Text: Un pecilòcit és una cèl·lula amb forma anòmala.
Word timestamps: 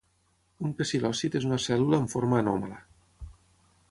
Un 0.67 0.71
pecilòcit 0.79 1.37
és 1.41 1.45
una 1.51 1.59
cèl·lula 1.67 1.99
amb 2.03 2.11
forma 2.15 2.39
anòmala. 2.45 2.83